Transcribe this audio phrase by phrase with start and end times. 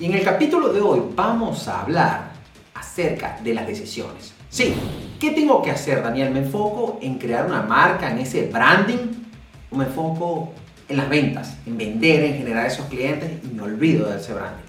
[0.00, 2.30] Y en el capítulo de hoy vamos a hablar
[2.72, 4.32] acerca de las decisiones.
[4.48, 4.74] Sí,
[5.20, 6.30] ¿qué tengo que hacer, Daniel?
[6.30, 9.26] ¿Me enfoco en crear una marca, en ese branding?
[9.70, 10.54] ¿O me enfoco
[10.88, 14.64] en las ventas, en vender, en generar esos clientes y me olvido de ese branding?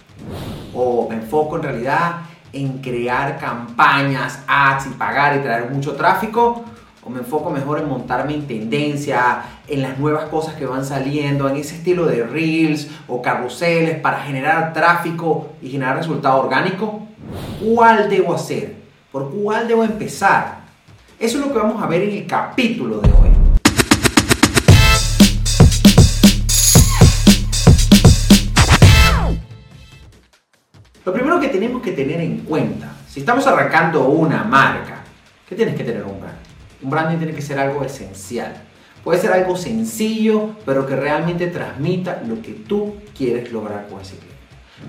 [0.74, 6.66] ¿O me enfoco en realidad en crear campañas, ads y pagar y traer mucho tráfico?
[7.04, 11.49] ¿O me enfoco mejor en montarme en tendencia, en las nuevas cosas que van saliendo,
[11.49, 17.08] en ese estilo de reels o carruseles para generar tráfico y generar resultado orgánico?
[17.59, 18.75] ¿Cuál debo hacer?
[19.11, 20.59] ¿Por cuál debo empezar?
[21.20, 23.30] Eso es lo que vamos a ver en el capítulo de hoy.
[31.03, 34.97] Lo primero que tenemos que tener en cuenta, si estamos arrancando una marca,
[35.49, 36.50] ¿qué tienes que tener un branding?
[36.81, 38.53] Un branding tiene que ser algo esencial.
[39.03, 44.16] Puede ser algo sencillo, pero que realmente transmita lo que tú quieres lograr con ese
[44.16, 44.31] cliente.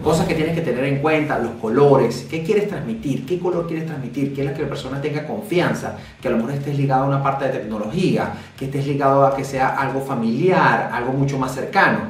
[0.03, 3.87] Cosas que tienes que tener en cuenta, los colores, qué quieres transmitir, qué color quieres
[3.87, 7.23] transmitir, que que la persona tenga confianza, que a lo mejor estés ligado a una
[7.23, 12.01] parte de tecnología, que estés ligado a que sea algo familiar, algo mucho más cercano.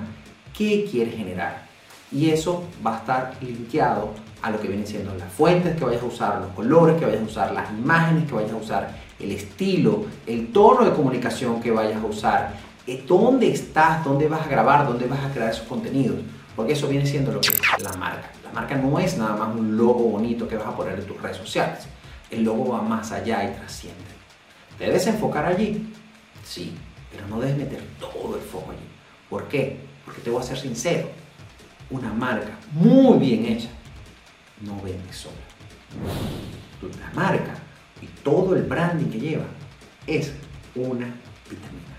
[0.56, 1.66] ¿Qué quieres generar?
[2.10, 4.10] Y eso va a estar linkeado
[4.42, 7.20] a lo que vienen siendo las fuentes que vayas a usar, los colores que vayas
[7.20, 11.70] a usar, las imágenes que vayas a usar, el estilo, el tono de comunicación que
[11.70, 12.54] vayas a usar,
[12.86, 16.16] eh, dónde estás, dónde vas a grabar, dónde vas a crear esos contenidos.
[16.56, 18.30] Porque eso viene siendo lo que es la marca.
[18.44, 21.22] La marca no es nada más un logo bonito que vas a poner en tus
[21.22, 21.86] redes sociales.
[22.28, 24.00] El logo va más allá y trasciende.
[24.78, 25.94] ¿Debes enfocar allí?
[26.44, 26.74] Sí,
[27.10, 28.80] pero no debes meter todo el foco allí.
[29.30, 29.78] ¿Por qué?
[30.04, 31.08] Porque te voy a ser sincero.
[31.90, 33.68] Una marca muy bien hecha
[34.62, 35.34] no vende sola.
[37.00, 37.54] La marca
[38.00, 39.44] y todo el branding que lleva
[40.06, 40.32] es
[40.74, 41.06] una
[41.48, 41.96] vitamina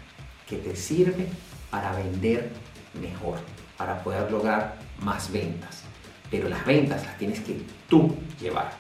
[0.48, 1.28] que te sirve
[1.70, 2.52] para vender
[3.00, 3.40] mejor
[3.78, 5.82] para poder lograr más ventas.
[6.30, 8.72] Pero las ventas las tienes que tú llevar.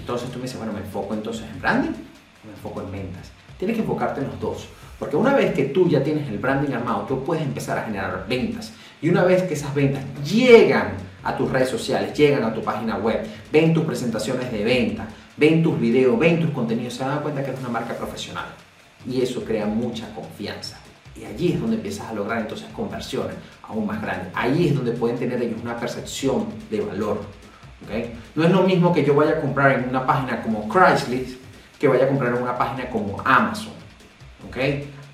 [0.00, 3.30] Entonces tú me dices, bueno, me enfoco entonces en branding o me enfoco en ventas.
[3.58, 4.68] Tienes que enfocarte en los dos.
[4.98, 8.26] Porque una vez que tú ya tienes el branding armado, tú puedes empezar a generar
[8.28, 8.72] ventas.
[9.00, 10.94] Y una vez que esas ventas llegan
[11.28, 13.20] a tus redes sociales, llegan a tu página web,
[13.52, 15.06] ven tus presentaciones de venta,
[15.36, 18.46] ven tus videos, ven tus contenidos, se dan cuenta que eres una marca profesional.
[19.06, 20.78] Y eso crea mucha confianza.
[21.14, 24.28] Y allí es donde empiezas a lograr entonces conversiones aún más grandes.
[24.34, 27.20] Ahí es donde pueden tener ellos una percepción de valor.
[28.34, 31.38] No es lo mismo que yo vaya a comprar en una página como Craigslist
[31.78, 33.74] que vaya a comprar en una página como Amazon.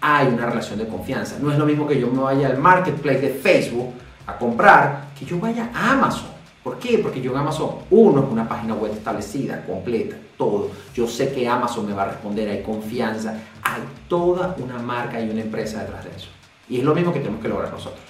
[0.00, 1.38] Hay una relación de confianza.
[1.40, 3.94] No es lo mismo que yo me vaya al marketplace de Facebook
[4.26, 6.34] a comprar que yo vaya a Amazon.
[6.62, 6.98] ¿Por qué?
[6.98, 10.70] Porque yo en Amazon, uno es una página web establecida, completa, todo.
[10.94, 15.28] Yo sé que Amazon me va a responder, hay confianza, hay toda una marca y
[15.28, 16.28] una empresa detrás de eso.
[16.70, 18.00] Y es lo mismo que tenemos que lograr nosotros.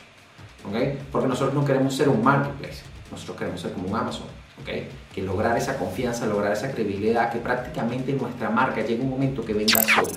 [0.69, 1.00] ¿okay?
[1.10, 4.26] Porque nosotros no queremos ser un marketplace, nosotros queremos ser como un Amazon.
[4.62, 4.88] ¿okay?
[5.12, 9.52] Que lograr esa confianza, lograr esa credibilidad, que prácticamente nuestra marca llegue un momento que
[9.52, 10.08] venga sola.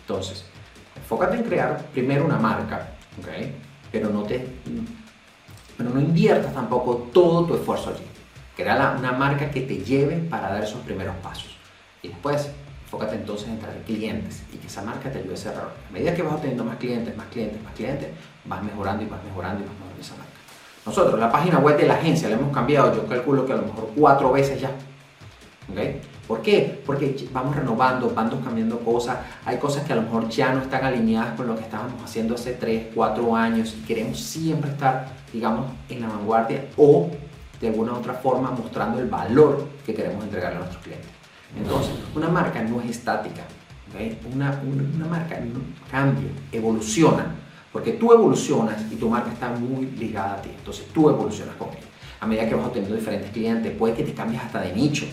[0.00, 0.46] Entonces,
[0.96, 2.88] enfócate en crear primero una marca,
[3.20, 3.54] ¿okay?
[3.90, 4.46] Pero no te
[5.76, 8.04] pero no inviertas tampoco todo tu esfuerzo allí.
[8.54, 11.56] Crea una marca que te lleve para dar esos primeros pasos.
[12.02, 12.50] Y después,
[12.84, 15.74] enfócate entonces en traer clientes y que esa marca te ayude a cerrar.
[15.88, 18.10] A medida que vas obteniendo más clientes, más clientes, más clientes,
[18.44, 20.32] vas mejorando y vas mejorando y vas mejorando esa marca.
[20.84, 23.62] Nosotros, la página web de la agencia la hemos cambiado, yo calculo que a lo
[23.62, 24.70] mejor cuatro veces ya.
[26.26, 26.82] ¿Por qué?
[26.86, 29.18] Porque vamos renovando, vamos cambiando cosas.
[29.44, 32.34] Hay cosas que a lo mejor ya no están alineadas con lo que estábamos haciendo
[32.34, 37.10] hace 3, 4 años y queremos siempre estar, digamos, en la vanguardia o
[37.60, 41.10] de alguna otra forma mostrando el valor que queremos entregarle a nuestros clientes.
[41.56, 43.42] Entonces, una marca no es estática.
[44.32, 45.36] Una, una, marca
[45.90, 47.34] cambia, evoluciona.
[47.72, 50.50] Porque tú evolucionas y tu marca está muy ligada a ti.
[50.56, 51.86] Entonces tú evolucionas con ella.
[52.20, 55.06] A medida que vas obteniendo diferentes clientes, puede que te cambies hasta de nicho.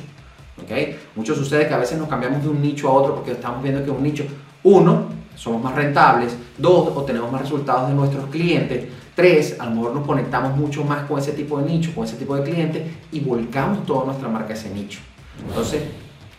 [0.68, 1.00] ¿Okay?
[1.16, 3.84] Mucho sucede que a veces nos cambiamos de un nicho a otro porque estamos viendo
[3.84, 4.26] que un nicho,
[4.64, 8.86] uno, somos más rentables, dos, obtenemos más resultados de nuestros clientes,
[9.16, 12.18] tres, a lo mejor nos conectamos mucho más con ese tipo de nicho, con ese
[12.18, 15.00] tipo de clientes y volcamos toda nuestra marca a ese nicho.
[15.48, 15.84] Entonces,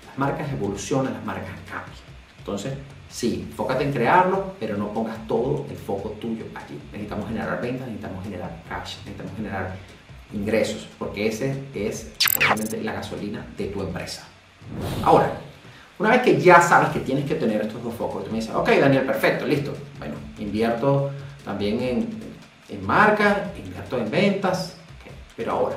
[0.06, 1.96] las marcas evolucionan, las marcas cambian.
[2.38, 2.74] Entonces,
[3.08, 6.78] sí, enfócate en crearlo, pero no pongas todo el foco tuyo allí.
[6.92, 9.76] Necesitamos generar ventas, necesitamos generar cash, necesitamos generar
[10.32, 14.24] ingresos, porque ese es obviamente la gasolina de tu empresa.
[15.02, 15.32] Ahora,
[15.98, 18.54] una vez que ya sabes que tienes que tener estos dos focos, tú me dices,
[18.54, 19.74] ok Daniel, perfecto, listo.
[19.98, 21.10] Bueno, invierto
[21.44, 22.08] también en,
[22.68, 24.76] en marca, invierto en ventas,
[25.36, 25.76] pero ahora,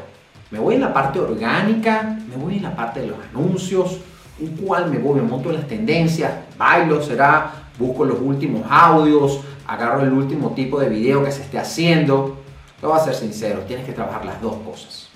[0.52, 4.00] me voy en la parte orgánica, me voy en la parte de los anuncios,
[4.40, 9.40] un cual me voy, me monto en las tendencias, bailo, será, busco los últimos audios,
[9.68, 12.41] agarro el último tipo de video que se esté haciendo,
[12.82, 15.10] Te voy a ser sincero, tienes que trabajar las dos cosas.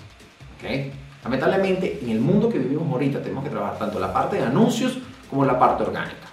[0.56, 0.92] ¿ok?
[1.24, 4.98] Lamentablemente, en el mundo que vivimos ahorita tenemos que trabajar tanto la parte de anuncios
[5.28, 6.28] como la parte orgánica.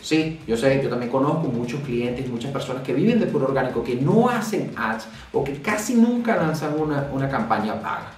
[0.00, 3.82] Sí, yo sé, yo también conozco muchos clientes, muchas personas que viven de puro orgánico,
[3.82, 8.12] que no hacen ads o que casi nunca lanzan una, una campaña paga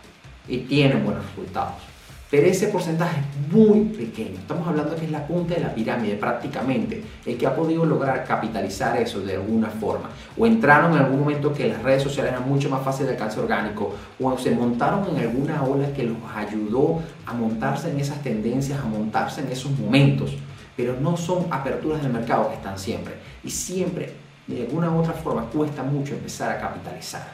[0.46, 1.89] y tienen buenos resultados.
[2.30, 4.38] Pero ese porcentaje es muy pequeño.
[4.38, 8.24] Estamos hablando que es la punta de la pirámide prácticamente, el que ha podido lograr
[8.24, 10.10] capitalizar eso de alguna forma.
[10.38, 13.40] O entraron en algún momento que las redes sociales eran mucho más fáciles de alcance
[13.40, 18.78] orgánico, o se montaron en alguna ola que los ayudó a montarse en esas tendencias,
[18.78, 20.36] a montarse en esos momentos.
[20.76, 23.14] Pero no son aperturas del mercado que están siempre.
[23.42, 24.12] Y siempre,
[24.46, 27.26] de alguna u otra forma, cuesta mucho empezar a capitalizar.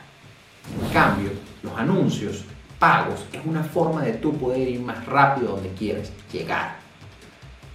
[0.82, 1.30] En cambio,
[1.62, 2.44] los anuncios
[2.78, 6.76] pagos es una forma de tú poder ir más rápido donde quieres llegar.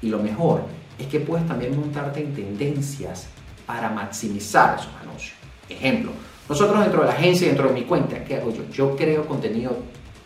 [0.01, 0.63] Y lo mejor
[0.97, 3.27] es que puedes también montarte en tendencias
[3.65, 5.37] para maximizar esos anuncios.
[5.69, 6.11] Ejemplo,
[6.49, 8.63] nosotros dentro de la agencia, dentro de mi cuenta, ¿qué hago yo?
[8.71, 9.77] Yo creo contenido,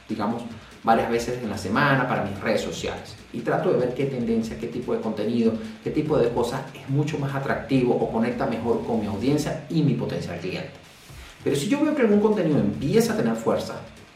[0.09, 0.43] digamos,
[0.83, 4.57] varias veces en la semana para mis redes sociales y trato de ver qué tendencia,
[4.57, 8.85] qué tipo de contenido, qué tipo de cosas es mucho más atractivo o conecta mejor
[8.85, 10.71] con mi audiencia y mi potencial cliente.
[11.43, 13.75] Pero si yo veo que algún contenido empieza a tener fuerza,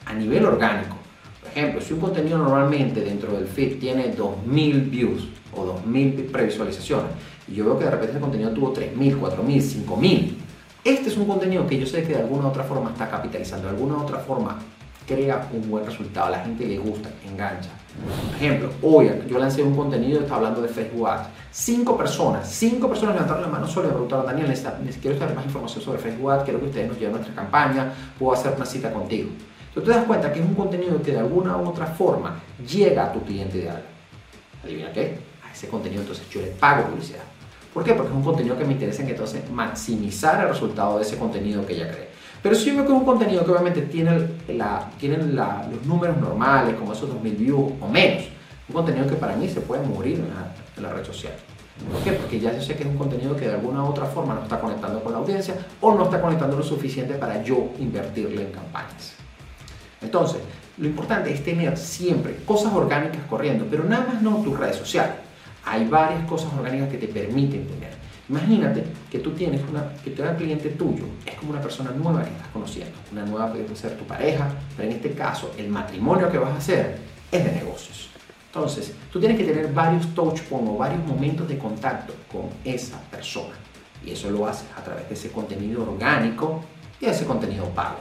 [0.10, 0.98] a nivel orgánico.
[1.40, 7.12] Por ejemplo, si un contenido normalmente dentro del feed tiene 2.000 views o 2.000 previsualizaciones
[7.48, 10.34] y yo veo que de repente el contenido tuvo 3.000, 4.000, 5.000,
[10.84, 13.68] este es un contenido que yo sé que de alguna u otra forma está capitalizando,
[13.68, 14.60] de alguna u otra forma
[15.08, 17.70] crea un buen resultado, a la gente le gusta, engancha.
[18.28, 21.28] Por ejemplo, hoy yo lancé un contenido, está hablando de Facebook Ads.
[21.52, 24.54] Cinco personas, cinco personas levantaron la mano solo y me preguntaron, Daniel,
[25.02, 28.34] quiero saber más información sobre Facebook Ads, quiero que ustedes nos lleven nuestra campaña, puedo
[28.34, 29.30] hacer una cita contigo.
[29.74, 33.06] Tú te das cuenta que es un contenido que de alguna u otra forma llega
[33.06, 33.84] a tu cliente ideal.
[34.64, 35.20] ¿Adivina qué?
[35.48, 37.24] A ese contenido entonces yo le pago publicidad.
[37.74, 37.94] ¿Por qué?
[37.94, 41.18] Porque es un contenido que me interesa en que entonces maximizar el resultado de ese
[41.18, 42.10] contenido que ella cree.
[42.42, 44.90] Pero si yo veo que es un contenido que obviamente tiene, la,
[45.72, 48.24] los números normales, como esos 2000 views o menos,
[48.68, 51.34] un contenido que para mí se puede morir en la, en la red social.
[51.92, 52.14] ¿Por qué?
[52.14, 54.44] Porque ya yo sé que es un contenido que de alguna u otra forma no
[54.44, 58.52] está conectando con la audiencia o no está conectando lo suficiente para yo invertirle en
[58.52, 59.14] campañas.
[60.02, 60.42] Entonces,
[60.78, 65.16] lo importante es tener siempre cosas orgánicas corriendo, pero nada más no tus redes sociales.
[65.66, 67.92] Hay varias cosas orgánicas que te permiten tener.
[68.30, 72.30] Imagínate que tú tienes una, que tu cliente tuyo es como una persona nueva que
[72.30, 72.94] estás conociendo.
[73.12, 74.48] Una nueva puede ser tu pareja,
[74.78, 76.98] pero en este caso el matrimonio que vas a hacer
[77.32, 78.10] es de negocios.
[78.54, 83.00] Entonces, tú tienes que tener varios touch points o varios momentos de contacto con esa
[83.12, 83.56] persona.
[84.06, 86.64] Y eso lo haces a través de ese contenido orgánico
[87.00, 87.98] y ese contenido pago.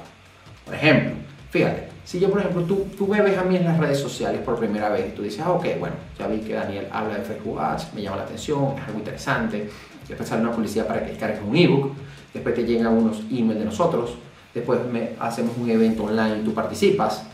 [0.65, 1.17] Por ejemplo,
[1.51, 4.41] Fíjate, si yo, por ejemplo, tú, tú me ves a mí en las redes sociales
[4.43, 7.25] por primera vez y tú dices, ah, ok, bueno, ya vi que Daniel habla de
[7.25, 9.71] Facebook Ads, me llama la atención, es algo interesante.
[10.07, 11.93] Después sale una publicidad para que descargues un ebook,
[12.35, 14.15] después te llegan unos emails de nosotros,
[14.55, 14.81] después
[15.21, 17.25] hacemos un evento online y tú participas,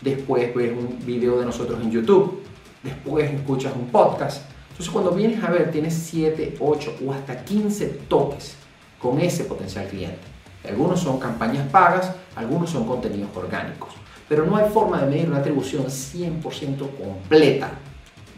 [0.00, 2.42] después ves un video de nosotros en YouTube,
[2.82, 4.42] después escuchas un podcast.
[4.70, 8.56] Entonces, cuando vienes a ver, tienes 7, 8 o hasta 15 toques
[8.98, 10.33] con ese potencial cliente.
[10.66, 13.90] Algunos son campañas pagas, algunos son contenidos orgánicos.
[14.28, 16.42] Pero no hay forma de medir una atribución 100%
[16.96, 17.70] completa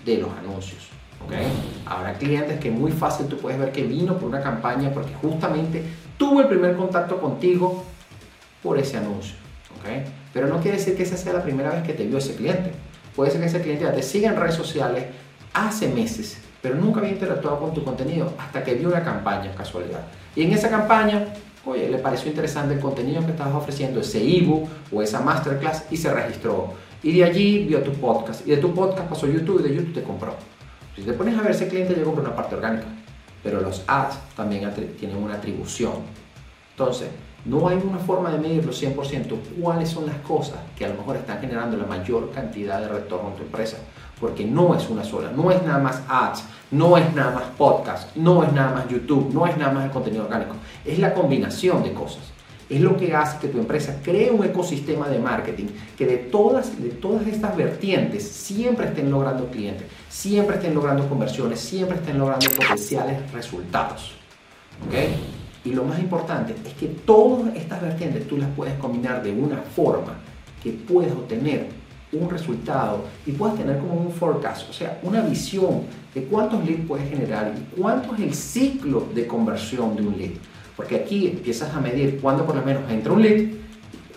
[0.04, 0.88] de los anuncios.
[1.24, 1.46] ¿okay?
[1.86, 5.82] Habrá clientes que muy fácil tú puedes ver que vino por una campaña porque justamente
[6.16, 7.84] tuvo el primer contacto contigo
[8.62, 9.36] por ese anuncio.
[9.78, 10.04] ¿okay?
[10.32, 12.72] Pero no quiere decir que esa sea la primera vez que te vio ese cliente.
[13.14, 15.04] Puede ser que ese cliente ya te siga en redes sociales
[15.54, 20.00] hace meses, pero nunca había interactuado con tu contenido hasta que vio una campaña, casualidad.
[20.34, 21.28] Y en esa campaña
[21.66, 25.96] oye, le pareció interesante el contenido que estabas ofreciendo, ese ebook o esa masterclass y
[25.96, 26.74] se registró.
[27.02, 28.46] Y de allí vio tu podcast.
[28.46, 30.34] Y de tu podcast pasó YouTube y de YouTube te compró.
[30.94, 32.86] Si te pones a ver, ese cliente llegó por una parte orgánica.
[33.42, 35.92] Pero los ads también tienen una atribución.
[36.70, 37.08] Entonces,
[37.44, 41.16] no hay una forma de medirlo 100% cuáles son las cosas que a lo mejor
[41.16, 43.78] están generando la mayor cantidad de retorno en tu empresa.
[44.20, 48.16] Porque no es una sola, no es nada más ads, no es nada más podcast,
[48.16, 50.56] no es nada más YouTube, no es nada más el contenido orgánico.
[50.84, 52.22] Es la combinación de cosas.
[52.68, 56.82] Es lo que hace que tu empresa cree un ecosistema de marketing que de todas,
[56.82, 62.48] de todas estas vertientes siempre estén logrando clientes, siempre estén logrando conversiones, siempre estén logrando
[62.50, 64.14] potenciales resultados.
[64.88, 65.14] ¿Okay?
[65.64, 69.58] Y lo más importante es que todas estas vertientes tú las puedes combinar de una
[69.58, 70.14] forma
[70.62, 71.68] que puedes obtener
[72.12, 75.82] un resultado y puedes tener como un forecast, o sea, una visión
[76.14, 80.32] de cuántos leads puedes generar y cuánto es el ciclo de conversión de un lead.
[80.76, 83.48] Porque aquí empiezas a medir cuándo por lo menos entra un lead,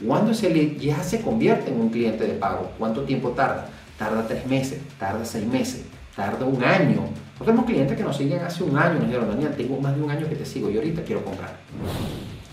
[0.05, 3.69] cuándo ese lead ya se convierte en un cliente de pago, cuánto tiempo tarda.
[3.97, 5.83] Tarda tres meses, tarda seis meses,
[6.15, 7.09] tarda un año,
[7.45, 10.11] tenemos clientes que nos siguen hace un año, nos dijeron, Daniel, tengo más de un
[10.11, 11.57] año que te sigo y ahorita quiero comprar.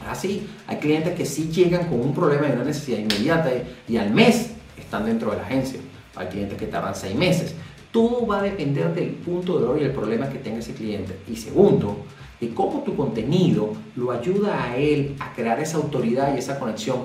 [0.09, 0.47] así.
[0.69, 3.51] Hay clientes que sí llegan con un problema y una necesidad inmediata
[3.89, 4.53] y al mes
[4.87, 5.81] están dentro de la agencia.
[6.15, 7.55] Hay clientes que tardan seis meses.
[7.93, 11.19] Todo va a depender del punto de dolor y el problema que tenga ese cliente.
[11.29, 11.99] Y segundo,
[12.41, 16.99] de cómo tu contenido lo ayuda a él a crear esa autoridad y esa conexión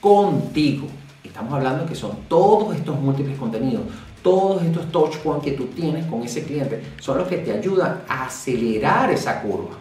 [0.00, 0.86] contigo.
[1.22, 3.82] Estamos hablando que son todos estos múltiples contenidos,
[4.22, 8.02] todos estos touch points que tú tienes con ese cliente, son los que te ayudan
[8.08, 9.76] a acelerar esa curva.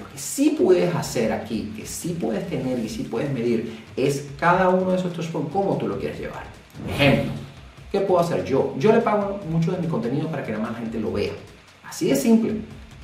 [0.00, 4.26] Lo que sí puedes hacer aquí, que sí puedes tener y sí puedes medir, es
[4.38, 6.44] cada uno de esos touch points, cómo tú lo quieres llevar.
[6.88, 7.32] Ejemplo,
[7.92, 8.74] ¿qué puedo hacer yo?
[8.78, 11.32] Yo le pago mucho de mi contenido para que nada más la gente lo vea.
[11.84, 12.54] Así de simple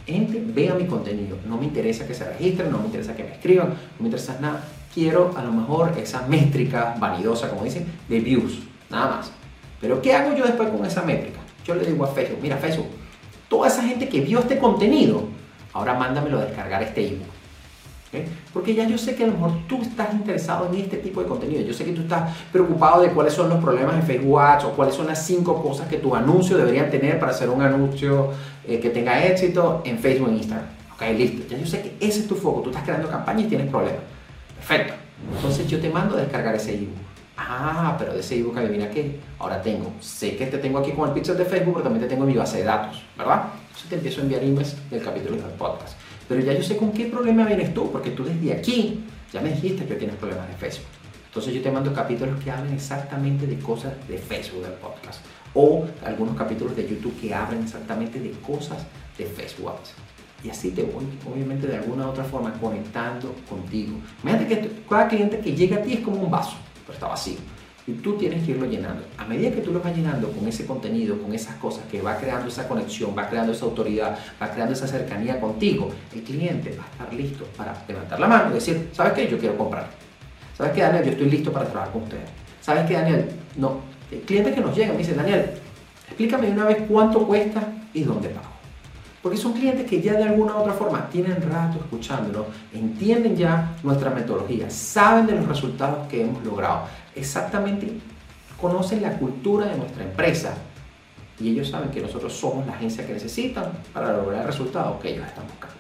[0.06, 1.36] gente vea mi contenido.
[1.46, 4.38] No me interesa que se registren, no me interesa que me escriban, no me interesa
[4.40, 4.64] nada.
[4.94, 9.32] Quiero a lo mejor esa métrica vanidosa, como dicen, de views, nada más.
[9.80, 11.40] Pero ¿qué hago yo después con esa métrica?
[11.66, 12.86] Yo le digo a Facebook, mira Facebook,
[13.48, 15.24] toda esa gente que vio este contenido,
[15.76, 17.36] ahora mándamelo a descargar este ebook.
[18.52, 21.26] Porque ya yo sé que a lo mejor tú estás interesado en este tipo de
[21.26, 21.62] contenido.
[21.62, 24.70] Yo sé que tú estás preocupado de cuáles son los problemas en Facebook Ads o
[24.70, 28.30] cuáles son las cinco cosas que tu anuncio debería tener para hacer un anuncio
[28.66, 30.66] eh, que tenga éxito en Facebook e Instagram.
[30.94, 31.46] Ok, listo.
[31.48, 32.62] Ya yo sé que ese es tu foco.
[32.62, 34.00] Tú estás creando campañas y tienes problemas.
[34.56, 34.94] Perfecto.
[35.34, 36.96] Entonces yo te mando a descargar ese ebook.
[37.36, 39.20] Ah, pero de ese ebook adivina qué.
[39.38, 42.08] Ahora tengo, sé que te tengo aquí con el pixel de Facebook, pero también te
[42.08, 43.44] tengo en mi base de datos, ¿verdad?
[43.76, 45.98] Entonces te empiezo a enviar emails del capítulo del podcast.
[46.26, 49.50] Pero ya yo sé con qué problema vienes tú, porque tú desde aquí ya me
[49.50, 50.88] dijiste que tienes problemas de Facebook.
[51.26, 55.20] Entonces yo te mando capítulos que hablen exactamente de cosas de Facebook del podcast.
[55.52, 58.78] O algunos capítulos de YouTube que hablen exactamente de cosas
[59.18, 59.72] de Facebook.
[60.42, 63.98] Y así te voy, obviamente, de alguna u otra forma conectando contigo.
[64.22, 66.56] Imagínate que cada cliente que llega a ti es como un vaso,
[66.86, 67.36] pero está vacío
[67.86, 69.04] y tú tienes que irlo llenando.
[69.16, 72.16] A medida que tú lo vas llenando con ese contenido, con esas cosas que va
[72.16, 76.84] creando esa conexión, va creando esa autoridad, va creando esa cercanía contigo, el cliente va
[76.84, 79.28] a estar listo para levantar la mano y decir, ¿sabes qué?
[79.28, 79.88] Yo quiero comprar.
[80.56, 81.04] ¿Sabes qué, Daniel?
[81.04, 82.28] Yo estoy listo para trabajar con ustedes.
[82.60, 83.28] ¿Sabes qué, Daniel?
[83.56, 83.80] No.
[84.10, 85.50] El cliente que nos llega me dice, Daniel,
[86.08, 87.62] explícame una vez cuánto cuesta
[87.92, 88.55] y dónde pago.
[89.26, 93.74] Porque son clientes que ya de alguna u otra forma tienen rato escuchándonos, entienden ya
[93.82, 97.90] nuestra metodología, saben de los resultados que hemos logrado, exactamente
[98.56, 100.54] conocen la cultura de nuestra empresa
[101.40, 105.14] y ellos saben que nosotros somos la agencia que necesitan para lograr el resultado que
[105.14, 105.74] ellos están buscando.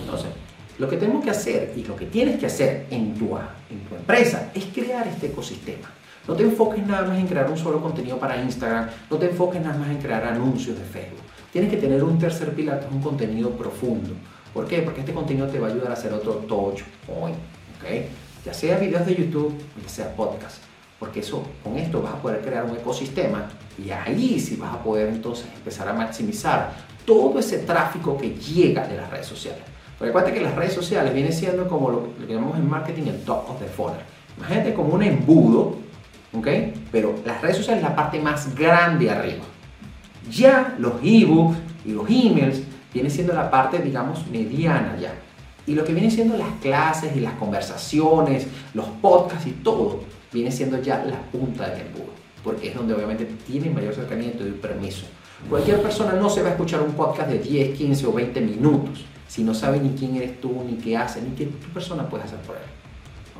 [0.00, 0.30] Entonces,
[0.76, 3.26] lo que tenemos que hacer y lo que tienes que hacer en tu,
[3.70, 5.88] en tu empresa es crear este ecosistema.
[6.26, 9.62] No te enfoques nada más en crear un solo contenido para Instagram, no te enfoques
[9.62, 11.31] nada más en crear anuncios de Facebook.
[11.52, 14.10] Tienes que tener un tercer pilar, es un contenido profundo.
[14.54, 14.78] ¿Por qué?
[14.80, 17.36] Porque este contenido te va a ayudar a hacer otro touch point,
[17.76, 18.06] ¿ok?
[18.46, 20.62] Ya sea videos de YouTube ya sea podcast.
[20.98, 24.82] Porque eso, con esto vas a poder crear un ecosistema y ahí sí vas a
[24.82, 26.72] poder entonces empezar a maximizar
[27.04, 29.62] todo ese tráfico que llega de las redes sociales.
[29.98, 33.24] Porque acuérdate que las redes sociales vienen siendo como lo, que llamamos en marketing el
[33.24, 34.00] top of the funnel.
[34.38, 35.76] Imagínate como un embudo,
[36.32, 36.48] ¿ok?
[36.90, 39.44] Pero las redes sociales es la parte más grande arriba.
[40.30, 42.62] Ya los ebooks y los emails
[42.92, 45.14] vienen siendo la parte, digamos, mediana ya.
[45.66, 50.00] Y lo que vienen siendo las clases y las conversaciones, los podcasts y todo,
[50.32, 52.12] viene siendo ya la punta del embudo.
[52.42, 55.06] Porque es donde obviamente tienen mayor acercamiento y permiso.
[55.48, 59.04] Cualquier persona no se va a escuchar un podcast de 10, 15 o 20 minutos
[59.32, 62.38] si no sabe ni quién eres tú, ni qué hace, ni qué persona puede hacer
[62.40, 62.62] por él.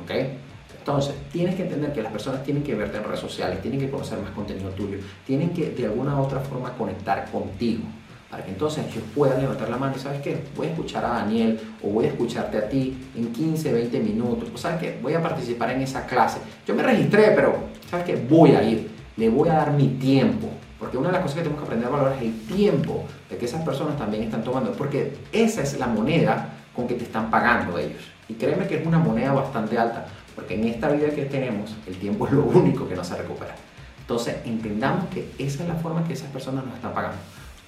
[0.03, 0.52] ¿Ok?
[0.83, 3.89] Entonces, tienes que entender que las personas tienen que verte en redes sociales, tienen que
[3.89, 7.83] conocer más contenido tuyo, tienen que de alguna u otra forma conectar contigo,
[8.29, 11.09] para que entonces ellos puedan levantar la mano y sabes qué, voy a escuchar a
[11.09, 15.13] Daniel o voy a escucharte a ti en 15, 20 minutos, o sabes qué, voy
[15.13, 16.39] a participar en esa clase.
[16.67, 17.55] Yo me registré, pero
[17.89, 21.21] sabes qué, voy a ir, le voy a dar mi tiempo, porque una de las
[21.21, 24.23] cosas que tenemos que aprender a valorar es el tiempo de que esas personas también
[24.23, 28.01] están tomando, porque esa es la moneda con que te están pagando ellos.
[28.27, 31.95] Y créeme que es una moneda bastante alta, porque en esta vida que tenemos, el
[31.97, 33.55] tiempo es lo único que no se recupera.
[33.99, 37.17] Entonces, entendamos que esa es la forma que esas personas nos están pagando.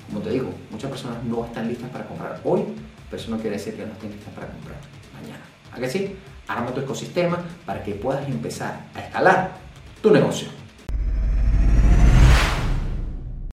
[0.08, 2.64] Como te digo, muchas personas no están listas para comprar hoy,
[3.10, 4.78] pero eso no quiere decir que no estén listas para comprar
[5.14, 5.44] mañana.
[5.72, 6.16] ¿A que sí?
[6.48, 9.52] Arma tu ecosistema para que puedas empezar a escalar
[10.02, 10.48] tu negocio.